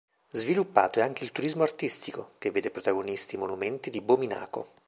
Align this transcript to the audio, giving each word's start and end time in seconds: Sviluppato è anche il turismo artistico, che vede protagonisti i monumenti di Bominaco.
Sviluppato 0.31 0.97
è 0.97 1.03
anche 1.03 1.23
il 1.23 1.31
turismo 1.31 1.61
artistico, 1.61 2.31
che 2.39 2.49
vede 2.49 2.71
protagonisti 2.71 3.35
i 3.35 3.37
monumenti 3.37 3.91
di 3.91 4.01
Bominaco. 4.01 4.69